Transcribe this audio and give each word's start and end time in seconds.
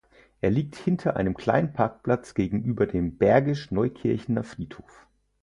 Er 0.39 0.49
liegt 0.49 0.77
hinter 0.77 1.15
einem 1.15 1.37
kleinen 1.37 1.73
Parkplatz 1.73 2.33
gegenüber 2.33 2.87
dem 2.87 3.19
Bergisch 3.19 3.69
Neukirchener 3.69 4.43
Friedhof. 4.43 5.05